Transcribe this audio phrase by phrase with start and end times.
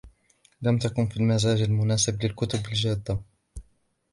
[0.61, 3.19] لم تكن في المزاج المناسب للكتب الجادة.